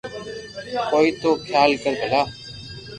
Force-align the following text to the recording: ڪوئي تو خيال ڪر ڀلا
ڪوئي 0.91 1.09
تو 1.21 1.29
خيال 1.45 1.71
ڪر 1.83 1.93
ڀلا 2.01 2.21